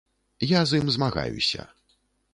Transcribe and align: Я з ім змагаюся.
Я 0.51 0.61
з 0.71 0.79
ім 0.81 0.89
змагаюся. 0.95 1.67